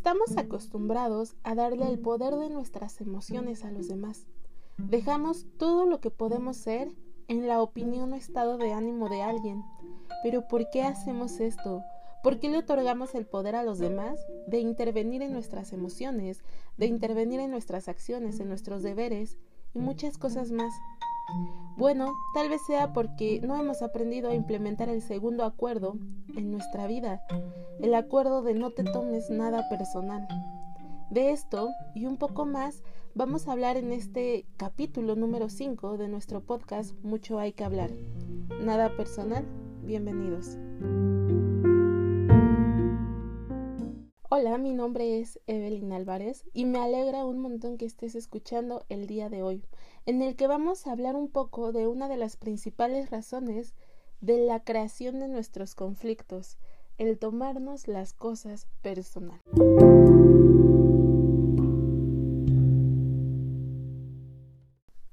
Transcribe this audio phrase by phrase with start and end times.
[0.00, 4.24] Estamos acostumbrados a darle el poder de nuestras emociones a los demás.
[4.78, 6.90] Dejamos todo lo que podemos ser
[7.28, 9.62] en la opinión o estado de ánimo de alguien.
[10.22, 11.82] Pero ¿por qué hacemos esto?
[12.22, 16.40] ¿Por qué le otorgamos el poder a los demás de intervenir en nuestras emociones,
[16.78, 19.36] de intervenir en nuestras acciones, en nuestros deberes
[19.74, 20.72] y muchas cosas más?
[21.80, 25.96] Bueno, tal vez sea porque no hemos aprendido a implementar el segundo acuerdo
[26.36, 27.22] en nuestra vida,
[27.80, 30.28] el acuerdo de no te tomes nada personal.
[31.08, 32.82] De esto y un poco más
[33.14, 37.90] vamos a hablar en este capítulo número 5 de nuestro podcast Mucho hay que hablar.
[38.60, 39.46] Nada personal,
[39.82, 40.58] bienvenidos.
[44.32, 49.08] Hola, mi nombre es Evelyn Álvarez y me alegra un montón que estés escuchando el
[49.08, 49.64] día de hoy,
[50.06, 53.74] en el que vamos a hablar un poco de una de las principales razones
[54.20, 56.58] de la creación de nuestros conflictos,
[56.96, 59.40] el tomarnos las cosas personal.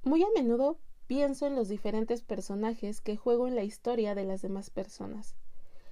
[0.03, 4.44] Muy a menudo pienso en los diferentes personajes que juego en la historia de las
[4.44, 5.36] demás personas.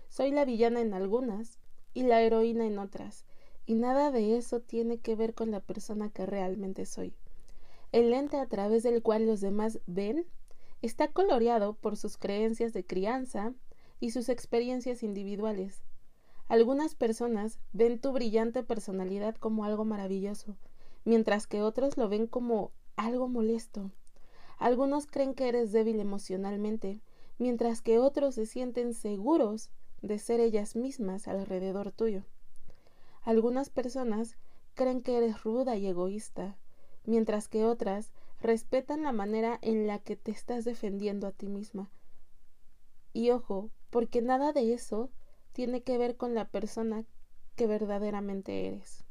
[0.10, 1.58] Soy la villana en algunas,
[1.96, 3.26] y la heroína en otras,
[3.66, 7.16] y nada de eso tiene que ver con la persona que realmente soy.
[7.92, 10.28] El lente a través del cual los demás ven
[10.84, 13.54] está coloreado por sus creencias de crianza
[14.00, 15.82] y sus experiencias individuales.
[16.48, 20.58] Algunas personas ven tu brillante personalidad como algo maravilloso,
[21.06, 23.90] mientras que otros lo ven como algo molesto.
[24.58, 27.00] Algunos creen que eres débil emocionalmente,
[27.38, 29.70] mientras que otros se sienten seguros
[30.02, 32.24] de ser ellas mismas alrededor tuyo.
[33.22, 34.38] Algunas personas
[34.76, 36.58] creen que eres ruda y egoísta,
[37.06, 41.90] mientras que otras respetan la manera en la que te estás defendiendo a ti misma.
[43.14, 45.10] Y ojo, porque nada de eso
[45.54, 47.06] tiene que ver con la persona
[47.56, 49.06] que verdaderamente eres.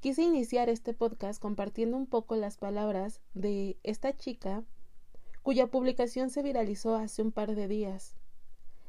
[0.00, 4.64] Quise iniciar este podcast compartiendo un poco las palabras de esta chica
[5.42, 8.16] cuya publicación se viralizó hace un par de días.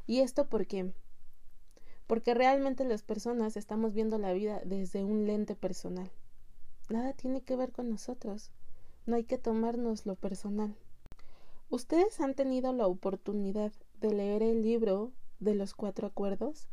[0.07, 0.93] ¿Y esto por qué?
[2.07, 6.11] porque realmente las personas estamos viendo la vida desde un lente personal.
[6.89, 8.51] Nada tiene que ver con nosotros.
[9.05, 10.75] No hay que tomarnos lo personal.
[11.69, 16.67] ¿Ustedes han tenido la oportunidad de leer el libro de los cuatro acuerdos?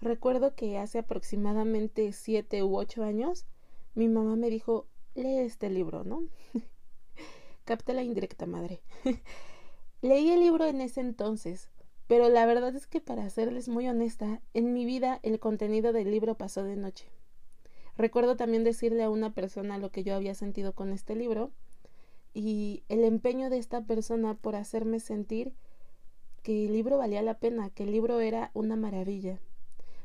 [0.00, 3.46] Recuerdo que hace aproximadamente siete u ocho años
[3.94, 6.22] mi mamá me dijo lee este libro, ¿no?
[7.64, 8.80] Capta la indirecta madre.
[10.02, 11.70] Leí el libro en ese entonces,
[12.06, 16.10] pero la verdad es que para serles muy honesta, en mi vida el contenido del
[16.10, 17.08] libro pasó de noche.
[17.96, 21.50] Recuerdo también decirle a una persona lo que yo había sentido con este libro
[22.34, 25.54] y el empeño de esta persona por hacerme sentir
[26.42, 29.40] que el libro valía la pena, que el libro era una maravilla.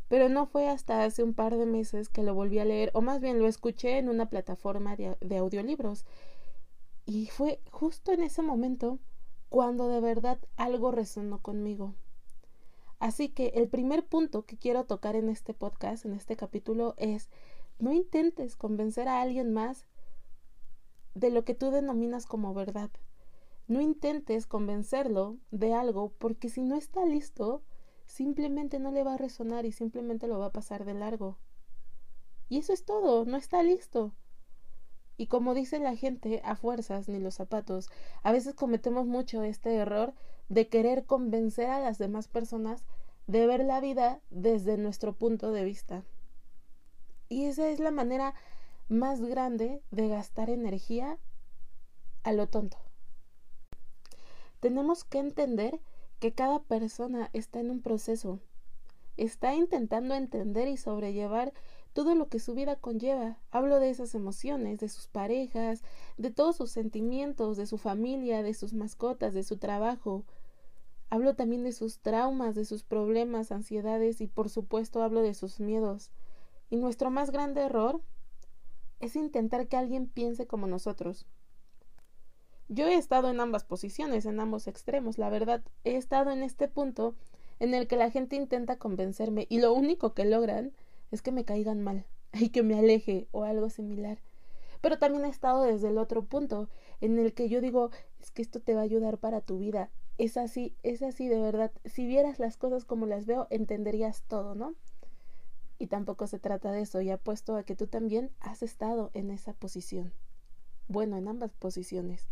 [0.07, 3.01] Pero no fue hasta hace un par de meses que lo volví a leer, o
[3.01, 6.05] más bien lo escuché en una plataforma de, audiolibros.
[7.05, 8.97] Y fue justo en ese momento
[9.51, 11.93] cuando de verdad algo resonó conmigo.
[12.99, 17.29] Así que el primer punto que quiero tocar en este podcast, en este capítulo, es
[17.77, 19.85] no intentes convencer a alguien más
[21.15, 22.91] de lo que tú denominas como verdad.
[23.67, 27.61] No intentes convencerlo de algo porque si no está listo,
[28.05, 31.37] simplemente no le va a resonar y simplemente lo va a pasar de largo.
[32.47, 34.13] Y eso es todo, no está listo.
[35.21, 37.91] Y como dice la gente, a fuerzas ni los zapatos,
[38.23, 40.15] a veces cometemos mucho este error
[40.49, 42.83] de querer convencer a las demás personas
[43.27, 46.03] de ver la vida desde nuestro punto de vista.
[47.29, 48.33] Y esa es la manera
[48.89, 51.19] más grande de gastar energía
[52.23, 52.79] a lo tonto.
[54.59, 55.81] Tenemos que entender
[56.19, 58.39] que cada persona está en un proceso,
[59.17, 61.53] está intentando entender y sobrellevar
[61.93, 63.37] todo lo que su vida conlleva.
[63.51, 65.83] Hablo de esas emociones, de sus parejas,
[66.17, 70.23] de todos sus sentimientos, de su familia, de sus mascotas, de su trabajo.
[71.09, 75.59] Hablo también de sus traumas, de sus problemas, ansiedades y por supuesto hablo de sus
[75.59, 76.11] miedos.
[76.69, 78.01] Y nuestro más grande error
[79.01, 81.25] es intentar que alguien piense como nosotros.
[82.69, 86.69] Yo he estado en ambas posiciones, en ambos extremos, la verdad, he estado en este
[86.69, 87.15] punto
[87.59, 90.71] en el que la gente intenta convencerme y lo único que logran
[91.11, 94.19] es que me caigan mal y que me aleje o algo similar.
[94.81, 96.67] Pero también he estado desde el otro punto,
[97.01, 99.91] en el que yo digo, es que esto te va a ayudar para tu vida.
[100.17, 101.71] Es así, es así de verdad.
[101.85, 104.73] Si vieras las cosas como las veo, entenderías todo, ¿no?
[105.77, 109.31] Y tampoco se trata de eso, y apuesto a que tú también has estado en
[109.31, 110.13] esa posición.
[110.87, 112.27] Bueno, en ambas posiciones.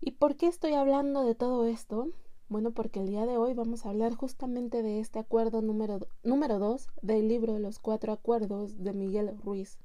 [0.00, 2.10] ¿Y por qué estoy hablando de todo esto?
[2.50, 6.58] Bueno, porque el día de hoy vamos a hablar justamente de este acuerdo número, número
[6.58, 9.78] 2 del libro Los Cuatro Acuerdos de Miguel Ruiz.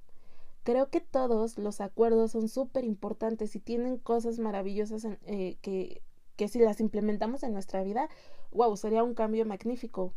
[0.63, 6.01] Creo que todos los acuerdos son súper importantes y tienen cosas maravillosas eh, que,
[6.35, 8.09] que si las implementamos en nuestra vida,
[8.51, 10.13] wow, sería un cambio magnífico.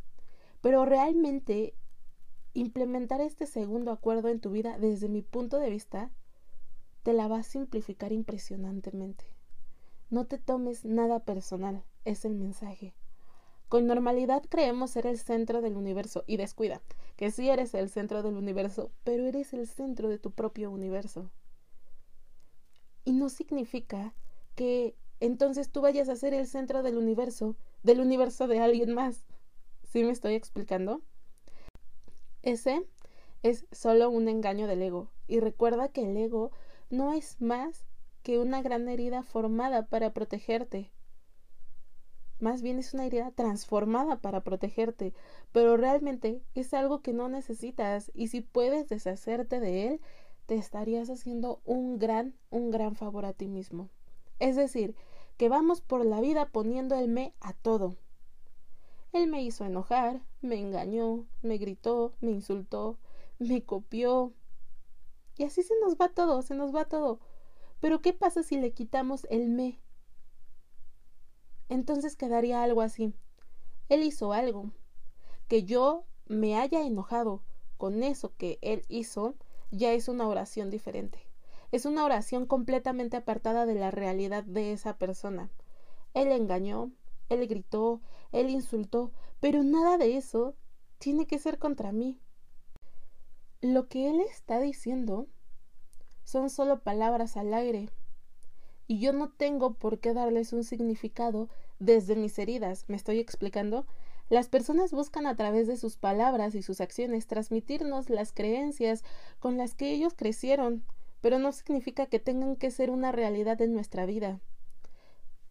[0.61, 1.75] Pero realmente
[2.55, 6.11] implementar este segundo acuerdo en tu vida, desde mi punto de vista,
[7.05, 9.25] te la va a simplificar impresionantemente.
[10.11, 12.95] No te tomes nada personal, es el mensaje.
[13.69, 16.83] Con normalidad creemos ser el centro del universo y descuida,
[17.17, 21.31] que sí eres el centro del universo, pero eres el centro de tu propio universo.
[23.05, 24.15] Y no significa
[24.55, 29.25] que entonces tú vayas a ser el centro del universo, del universo de alguien más.
[29.85, 31.01] ¿Sí me estoy explicando?
[32.43, 32.85] Ese
[33.43, 35.09] es solo un engaño del ego.
[35.29, 36.51] Y recuerda que el ego
[36.91, 37.85] no es más
[38.23, 40.91] que una gran herida formada para protegerte.
[42.43, 45.15] Más bien es una herida transformada para protegerte,
[45.53, 50.01] pero realmente es algo que no necesitas y si puedes deshacerte de él,
[50.47, 53.91] te estarías haciendo un gran, un gran favor a ti mismo.
[54.41, 54.97] Es decir,
[55.37, 57.95] que vamos por la vida poniendo el me a todo.
[59.13, 62.99] Él me hizo enojar, me engañó, me gritó, me insultó,
[63.39, 64.33] me copió.
[65.37, 67.21] Y así se nos va todo, se nos va todo.
[67.79, 69.79] Pero ¿qué pasa si le quitamos el me?
[71.73, 73.15] Entonces quedaría algo así.
[73.89, 74.73] Él hizo algo.
[75.49, 77.43] Que yo me haya enojado
[77.79, 79.37] con eso que él hizo
[79.71, 81.27] ya es una oración diferente.
[81.71, 85.49] Es una oración completamente apartada de la realidad de esa persona.
[86.13, 86.93] Él engañó,
[87.31, 88.03] él gritó,
[88.33, 89.11] él insultó,
[89.41, 90.55] pero nada de eso
[90.99, 92.21] tiene que ser contra mí.
[93.63, 95.27] Lo que él está diciendo
[96.23, 97.89] son solo palabras al aire.
[98.93, 101.49] Y yo no tengo por qué darles un significado
[101.79, 102.85] desde mis heridas.
[102.89, 103.87] ¿Me estoy explicando?
[104.29, 109.03] Las personas buscan a través de sus palabras y sus acciones transmitirnos las creencias
[109.39, 110.85] con las que ellos crecieron,
[111.23, 114.41] pero no significa que tengan que ser una realidad en nuestra vida.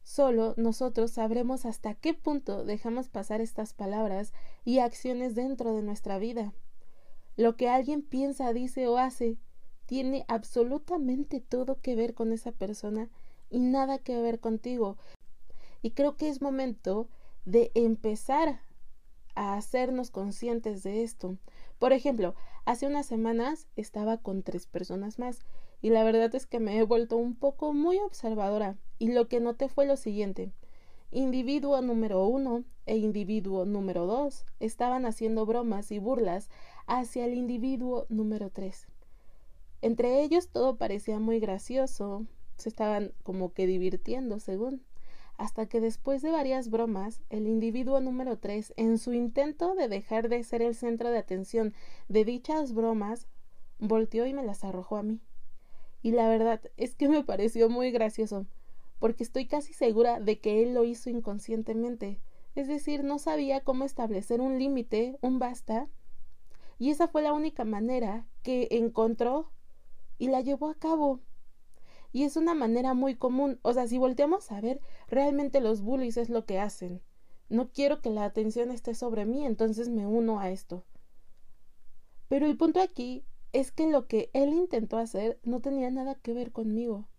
[0.04, 4.34] Solo nosotros sabremos hasta qué punto dejamos pasar estas palabras
[4.66, 6.54] y acciones dentro de nuestra vida.
[7.38, 9.40] Lo que alguien piensa, dice o hace
[9.88, 13.10] tiene absolutamente todo que ver con esa persona
[13.52, 14.98] y nada que ver contigo.
[15.84, 17.08] Y creo que es momento
[17.46, 18.62] de empezar
[19.36, 21.38] a hacernos conscientes de esto.
[21.78, 25.40] Por ejemplo, hace unas semanas estaba con tres personas más
[25.82, 29.40] y la verdad es que me he vuelto un poco muy observadora y lo que
[29.40, 30.52] noté fue lo siguiente.
[31.12, 36.50] Individuo número uno e individuo número dos estaban haciendo bromas y burlas
[36.88, 38.88] hacia el individuo número tres.
[39.82, 42.28] Entre ellos todo parecía muy gracioso,
[42.58, 44.84] se estaban como que divirtiendo, según,
[45.38, 50.30] hasta que después de varias bromas, el individuo número tres, en su intento de dejar
[50.30, 51.74] de ser el centro de atención
[52.10, 53.28] de dichas bromas,
[53.80, 55.20] volteó y me las arrojó a mí.
[56.04, 58.46] Y la verdad es que me pareció muy gracioso,
[59.00, 62.20] porque estoy casi segura de que él lo hizo inconscientemente,
[62.54, 65.88] es decir, no sabía cómo establecer un límite, un basta,
[66.78, 69.52] y esa fue la única manera que encontró
[70.18, 71.20] y la llevó a cabo.
[72.12, 73.60] Y es una manera muy común.
[73.62, 77.02] O sea, si volteamos a ver, realmente los bullies es lo que hacen.
[77.50, 80.84] No quiero que la atención esté sobre mí, entonces me uno a esto.
[82.28, 86.34] Pero el punto aquí es que lo que él intentó hacer no tenía nada que
[86.34, 87.10] ver conmigo,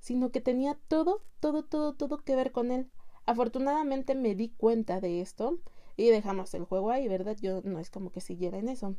[0.00, 2.90] sino que tenía todo, todo, todo, todo que ver con él.
[3.24, 5.58] Afortunadamente me di cuenta de esto
[5.96, 7.36] y dejamos el juego ahí, ¿verdad?
[7.40, 8.96] Yo no es como que siguiera en eso.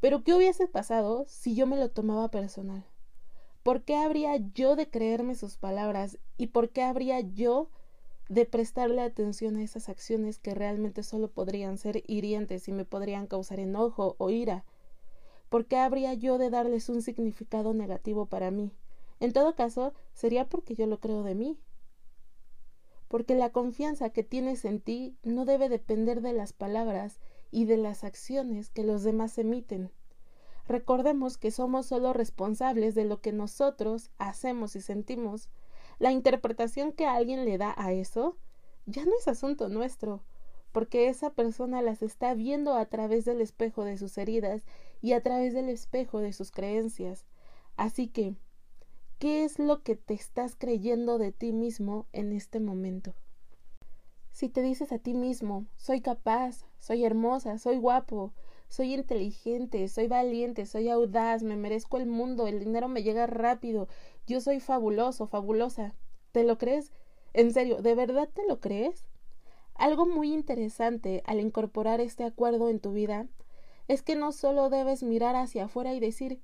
[0.00, 2.84] Pero ¿qué hubiese pasado si yo me lo tomaba personal?
[3.62, 7.68] ¿Por qué habría yo de creerme sus palabras y por qué habría yo
[8.28, 13.26] de prestarle atención a esas acciones que realmente solo podrían ser hirientes y me podrían
[13.26, 14.64] causar enojo o ira?
[15.50, 18.72] ¿Por qué habría yo de darles un significado negativo para mí?
[19.18, 21.58] En todo caso, sería porque yo lo creo de mí.
[23.08, 27.18] Porque la confianza que tienes en ti no debe depender de las palabras
[27.50, 29.90] y de las acciones que los demás emiten.
[30.70, 35.48] Recordemos que somos solo responsables de lo que nosotros hacemos y sentimos.
[35.98, 38.36] La interpretación que alguien le da a eso
[38.86, 40.22] ya no es asunto nuestro,
[40.70, 44.62] porque esa persona las está viendo a través del espejo de sus heridas
[45.02, 47.26] y a través del espejo de sus creencias.
[47.76, 48.36] Así que,
[49.18, 53.12] ¿qué es lo que te estás creyendo de ti mismo en este momento?
[54.30, 58.32] Si te dices a ti mismo, soy capaz, soy hermosa, soy guapo,
[58.70, 63.88] soy inteligente, soy valiente, soy audaz, me merezco el mundo, el dinero me llega rápido,
[64.28, 65.92] yo soy fabuloso, fabulosa.
[66.30, 66.92] ¿Te lo crees?
[67.32, 69.08] En serio, ¿de verdad te lo crees?
[69.74, 73.26] Algo muy interesante al incorporar este acuerdo en tu vida
[73.88, 76.40] es que no solo debes mirar hacia afuera y decir,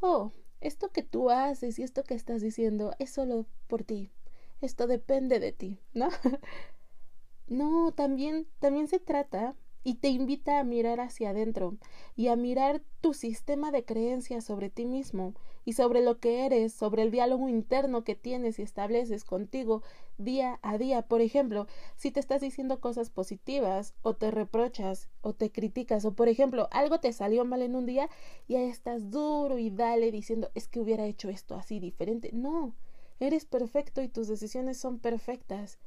[0.00, 4.12] oh, esto que tú haces y esto que estás diciendo es solo por ti,
[4.60, 6.08] esto depende de ti, ¿no?
[7.48, 11.76] no, también, también se trata y te invita a mirar hacia adentro
[12.16, 15.34] y a mirar tu sistema de creencias sobre ti mismo
[15.66, 19.82] y sobre lo que eres, sobre el diálogo interno que tienes y estableces contigo
[20.16, 21.02] día a día.
[21.02, 26.14] Por ejemplo, si te estás diciendo cosas positivas o te reprochas o te criticas o
[26.14, 28.08] por ejemplo algo te salió mal en un día
[28.48, 32.30] y ahí estás duro y dale diciendo es que hubiera hecho esto así diferente.
[32.32, 32.74] No,
[33.20, 35.78] eres perfecto y tus decisiones son perfectas.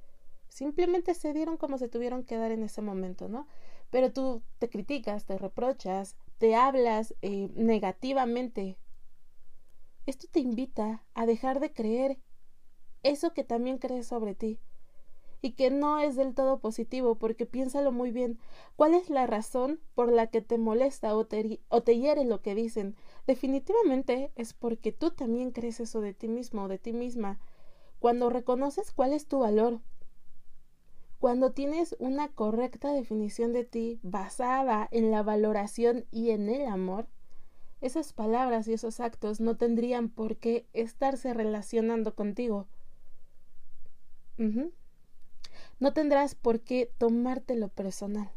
[0.49, 3.47] Simplemente se dieron como se tuvieron que dar en ese momento, ¿no?
[3.89, 8.77] Pero tú te criticas, te reprochas, te hablas eh, negativamente.
[10.05, 12.19] Esto te invita a dejar de creer
[13.03, 14.59] eso que también crees sobre ti
[15.41, 18.39] y que no es del todo positivo porque piénsalo muy bien.
[18.75, 22.41] ¿Cuál es la razón por la que te molesta o te, o te hiere lo
[22.41, 22.95] que dicen?
[23.27, 27.39] Definitivamente es porque tú también crees eso de ti mismo o de ti misma.
[27.99, 29.79] Cuando reconoces cuál es tu valor,
[31.19, 37.07] cuando tienes una correcta definición de ti basada en la valoración y en el amor,
[37.81, 42.67] esas palabras y esos actos no tendrían por qué estarse relacionando contigo.
[45.79, 48.31] No tendrás por qué tomártelo personal.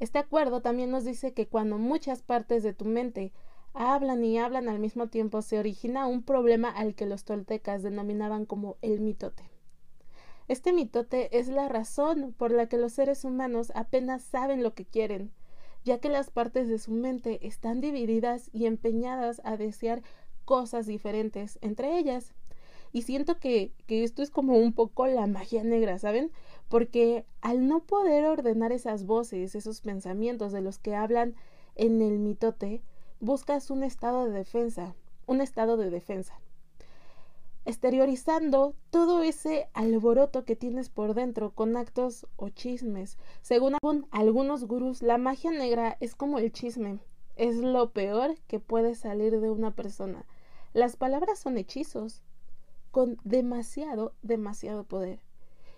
[0.00, 3.32] Este acuerdo también nos dice que cuando muchas partes de tu mente
[3.72, 8.46] hablan y hablan al mismo tiempo se origina un problema al que los toltecas denominaban
[8.46, 9.47] como el mitote.
[10.48, 14.86] Este mitote es la razón por la que los seres humanos apenas saben lo que
[14.86, 15.30] quieren,
[15.84, 20.02] ya que las partes de su mente están divididas y empeñadas a desear
[20.46, 22.32] cosas diferentes entre ellas.
[22.92, 26.32] Y siento que, que esto es como un poco la magia negra, ¿saben?
[26.70, 31.34] Porque al no poder ordenar esas voces, esos pensamientos de los que hablan
[31.74, 32.80] en el mitote,
[33.20, 34.94] buscas un estado de defensa,
[35.26, 36.40] un estado de defensa
[37.68, 43.18] exteriorizando todo ese alboroto que tienes por dentro con actos o chismes.
[43.42, 43.76] Según
[44.10, 46.98] algunos gurús, la magia negra es como el chisme,
[47.36, 50.24] es lo peor que puede salir de una persona.
[50.72, 52.22] Las palabras son hechizos
[52.90, 55.20] con demasiado, demasiado poder.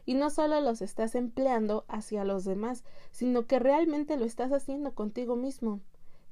[0.06, 4.94] Y no solo los estás empleando hacia los demás, sino que realmente lo estás haciendo
[4.94, 5.80] contigo mismo.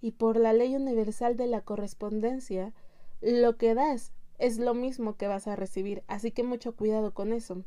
[0.01, 2.73] Y por la ley universal de la correspondencia,
[3.21, 7.33] lo que das es lo mismo que vas a recibir, así que mucho cuidado con
[7.33, 7.65] eso.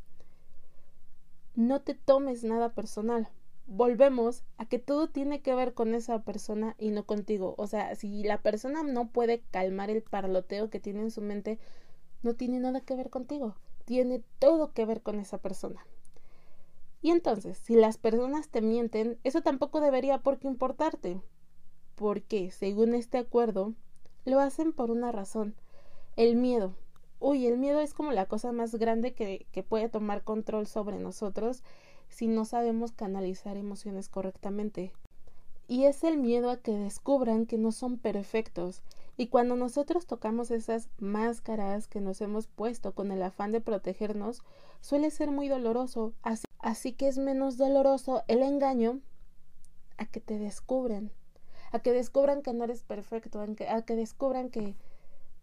[1.53, 3.29] No te tomes nada personal.
[3.67, 7.55] Volvemos a que todo tiene que ver con esa persona y no contigo.
[7.57, 11.59] O sea, si la persona no puede calmar el parloteo que tiene en su mente,
[12.23, 13.55] no tiene nada que ver contigo.
[13.85, 15.85] Tiene todo que ver con esa persona.
[17.01, 21.21] Y entonces, si las personas te mienten, eso tampoco debería por qué importarte.
[21.95, 23.73] Porque, según este acuerdo,
[24.23, 25.55] lo hacen por una razón
[26.21, 26.75] el miedo.
[27.19, 30.99] Uy, el miedo es como la cosa más grande que, que puede tomar control sobre
[30.99, 31.63] nosotros
[32.09, 34.91] si no sabemos canalizar emociones correctamente.
[35.67, 38.83] Y es el miedo a que descubran que no son perfectos.
[39.17, 44.43] Y cuando nosotros tocamos esas máscaras que nos hemos puesto con el afán de protegernos,
[44.79, 46.13] suele ser muy doloroso.
[46.21, 48.99] Así, así que es menos doloroso el engaño
[49.97, 51.11] a que te descubran.
[51.71, 54.75] A que descubran que no eres perfecto, a que descubran que,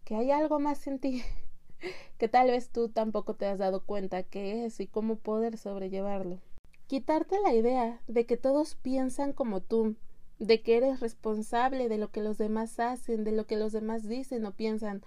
[0.09, 1.21] que hay algo más en ti
[2.17, 6.39] que tal vez tú tampoco te has dado cuenta que es y cómo poder sobrellevarlo.
[6.87, 9.97] Quitarte la idea de que todos piensan como tú,
[10.39, 14.09] de que eres responsable de lo que los demás hacen, de lo que los demás
[14.09, 15.03] dicen o piensan,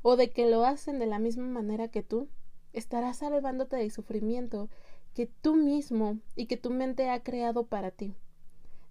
[0.00, 2.30] o de que lo hacen de la misma manera que tú,
[2.72, 4.70] estarás salvándote del sufrimiento
[5.12, 8.14] que tú mismo y que tu mente ha creado para ti.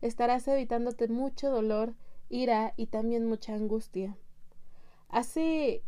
[0.04, 1.96] Estarás evitándote mucho dolor,
[2.30, 4.16] ira y también mucha angustia.
[5.10, 5.84] Hace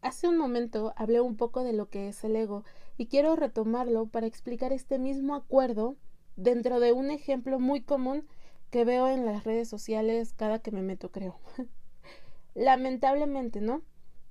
[0.00, 2.64] hace un momento hablé un poco de lo que es el ego
[2.98, 5.96] y quiero retomarlo para explicar este mismo acuerdo
[6.36, 8.26] dentro de un ejemplo muy común
[8.70, 11.38] que veo en las redes sociales cada que me meto, creo.
[12.54, 13.82] Lamentablemente, ¿no?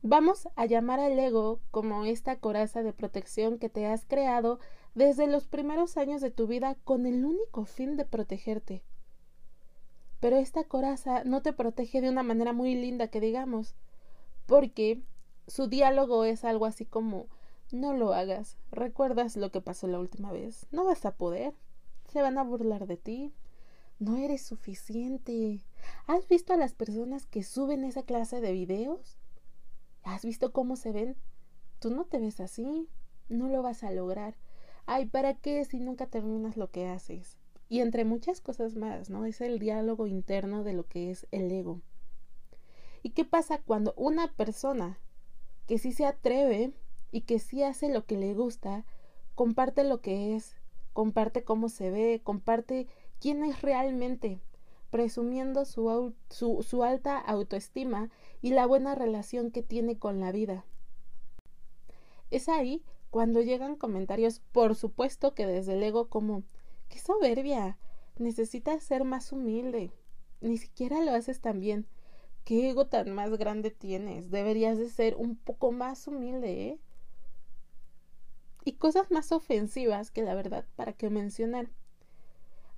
[0.03, 4.59] Vamos a llamar al ego como esta coraza de protección que te has creado
[4.95, 8.81] desde los primeros años de tu vida con el único fin de protegerte.
[10.19, 13.75] Pero esta coraza no te protege de una manera muy linda que digamos
[14.45, 15.01] porque
[15.47, 17.27] su diálogo es algo así como
[17.71, 21.53] no lo hagas, recuerdas lo que pasó la última vez, no vas a poder,
[22.09, 23.33] se van a burlar de ti,
[23.99, 25.61] no eres suficiente.
[26.07, 29.17] ¿Has visto a las personas que suben esa clase de videos?
[30.03, 31.15] ¿Has visto cómo se ven?
[31.79, 32.89] Tú no te ves así,
[33.29, 34.35] no lo vas a lograr.
[34.87, 37.37] ay, ¿para qué si nunca terminas lo que haces?
[37.69, 39.25] Y entre muchas cosas más, ¿no?
[39.25, 41.79] Es el diálogo interno de lo que es el ego.
[43.03, 44.99] ¿Y qué pasa cuando una persona
[45.67, 46.73] que sí se atreve
[47.11, 48.85] y que sí hace lo que le gusta,
[49.35, 50.55] comparte lo que es,
[50.93, 52.87] comparte cómo se ve, comparte
[53.19, 54.39] quién es realmente,
[54.89, 58.09] presumiendo su, alta autoestima
[58.41, 60.65] y la buena relación que tiene con la vida.
[62.29, 66.43] Es ahí cuando llegan comentarios, por supuesto que desde el ego como,
[66.89, 67.77] qué soberbia,
[68.17, 69.91] necesitas ser más humilde,
[70.41, 71.87] ni siquiera lo haces tan bien,
[72.43, 76.79] qué ego tan más grande tienes, deberías de ser un poco más humilde, ¿eh?
[78.63, 81.69] y cosas más ofensivas que la verdad para qué mencionar.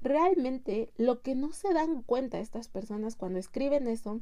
[0.01, 4.19] Realmente lo que no se dan cuenta estas personas cuando escriben eso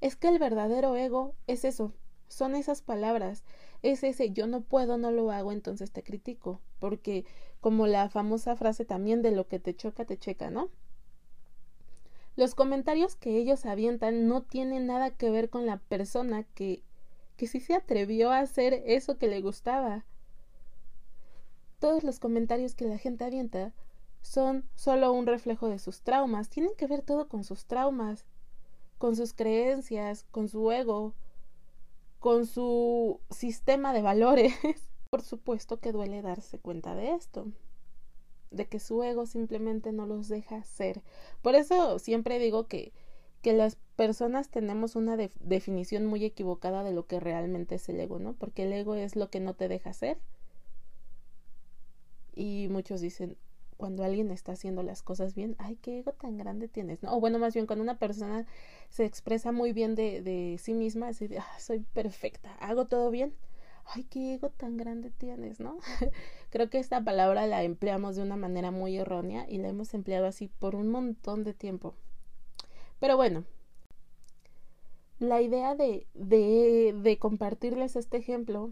[0.00, 1.92] es que el verdadero ego es eso,
[2.28, 3.44] son esas palabras,
[3.82, 7.24] es ese yo no puedo, no lo hago, entonces te critico, porque
[7.60, 10.70] como la famosa frase también de lo que te choca, te checa, ¿no?
[12.36, 16.82] Los comentarios que ellos avientan no tienen nada que ver con la persona que
[17.36, 20.04] que sí se atrevió a hacer eso que le gustaba,
[21.78, 23.72] todos los comentarios que la gente avienta
[24.20, 28.24] son solo un reflejo de sus traumas, tienen que ver todo con sus traumas,
[28.98, 31.14] con sus creencias, con su ego,
[32.20, 34.54] con su sistema de valores.
[35.10, 37.46] Por supuesto que duele darse cuenta de esto,
[38.52, 41.02] de que su ego simplemente no los deja ser.
[41.42, 42.92] Por eso siempre digo que,
[43.42, 48.18] que las personas tenemos una definición muy equivocada de lo que realmente es el ego,
[48.18, 48.34] ¿no?
[48.34, 50.18] Porque el ego es lo que no te deja ser
[52.34, 53.36] y muchos dicen,
[53.76, 57.16] cuando alguien está haciendo las cosas bien, ay, qué ego tan grande tienes, ¿no?
[57.16, 58.46] O bueno, más bien cuando una persona
[58.88, 63.10] se expresa muy bien de, de sí misma, así de, ah, soy perfecta, hago todo
[63.10, 63.34] bien,
[63.86, 65.78] ay, qué ego tan grande tienes, ¿no?
[66.50, 70.26] Creo que esta palabra la empleamos de una manera muy errónea y la hemos empleado
[70.26, 71.94] así por un montón de tiempo.
[72.98, 73.44] Pero bueno,
[75.18, 78.70] la idea de, de, de compartirles este ejemplo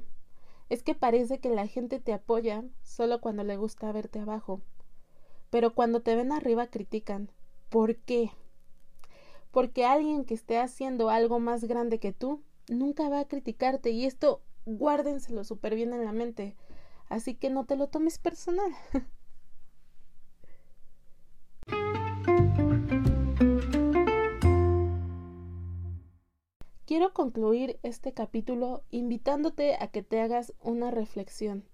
[0.69, 4.61] es que parece que la gente te apoya solo cuando le gusta verte abajo.
[5.51, 7.31] Pero cuando te ven arriba critican.
[7.71, 8.31] ¿Por qué?
[9.51, 14.05] Porque alguien que esté haciendo algo más grande que tú nunca va a criticarte y
[14.05, 16.57] esto guárdenselo súper bien en la mente.
[17.09, 18.73] Así que no te lo tomes personal.
[26.91, 31.65] Quiero concluir este capítulo invitándote a que te hagas una reflexión,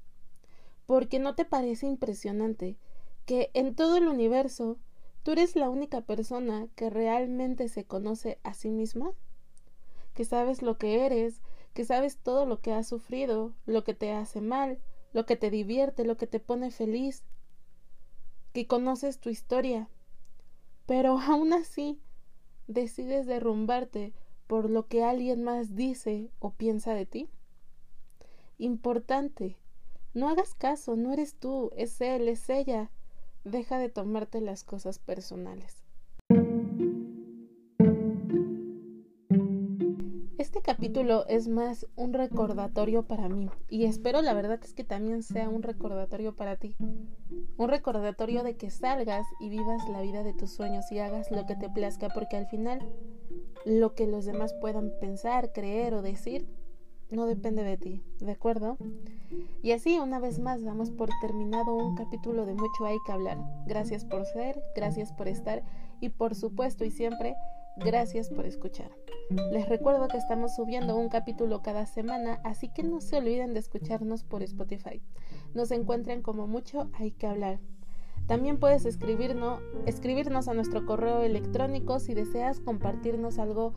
[0.84, 2.76] porque ¿no te parece impresionante
[3.24, 4.76] que en todo el universo
[5.22, 9.14] tú eres la única persona que realmente se conoce a sí misma?
[10.12, 11.40] Que sabes lo que eres,
[11.76, 14.78] que sabes todo lo que has sufrido, lo que te hace mal,
[15.12, 17.22] lo que te divierte, lo que te pone feliz,
[18.54, 19.90] que conoces tu historia,
[20.86, 22.00] pero aún así
[22.66, 24.14] decides derrumbarte
[24.46, 27.28] por lo que alguien más dice o piensa de ti?
[28.56, 29.58] Importante.
[30.14, 32.90] No hagas caso, no eres tú, es él, es ella.
[33.44, 35.85] Deja de tomarte las cosas personales.
[40.76, 45.48] Capítulo es más un recordatorio para mí y espero la verdad es que también sea
[45.48, 46.76] un recordatorio para ti.
[47.56, 51.46] Un recordatorio de que salgas y vivas la vida de tus sueños y hagas lo
[51.46, 52.80] que te plazca porque al final
[53.64, 56.46] lo que los demás puedan pensar, creer o decir
[57.08, 58.76] no depende de ti, ¿de acuerdo?
[59.62, 63.38] Y así, una vez más, damos por terminado un capítulo de Mucho hay que hablar.
[63.64, 65.62] Gracias por ser, gracias por estar
[66.00, 67.34] y por supuesto y siempre,
[67.76, 68.90] gracias por escuchar.
[69.50, 73.60] Les recuerdo que estamos subiendo un capítulo cada semana, así que no se olviden de
[73.60, 75.02] escucharnos por Spotify.
[75.54, 77.58] Nos encuentran como Mucho hay que hablar.
[78.26, 83.72] También puedes escribirnos, escribirnos a nuestro correo electrónico si deseas compartirnos algo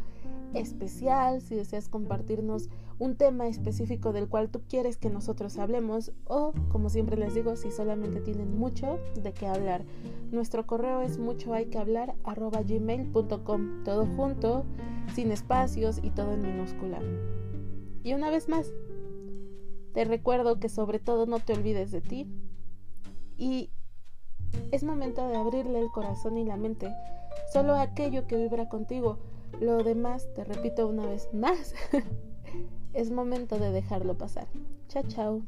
[0.53, 6.53] especial, si deseas compartirnos un tema específico del cual tú quieres que nosotros hablemos o,
[6.69, 9.85] como siempre les digo, si solamente tienen mucho de qué hablar.
[10.31, 12.15] Nuestro correo es mucho hay que hablar
[13.85, 14.65] todo junto,
[15.15, 16.99] sin espacios y todo en minúscula.
[18.03, 18.71] Y una vez más,
[19.93, 22.27] te recuerdo que sobre todo no te olvides de ti
[23.37, 23.71] y
[24.71, 26.93] es momento de abrirle el corazón y la mente,
[27.53, 29.19] solo aquello que vibra contigo.
[29.59, 31.73] Lo demás, te repito una vez más,
[32.93, 34.47] es momento de dejarlo pasar.
[34.87, 35.41] Chao, chao.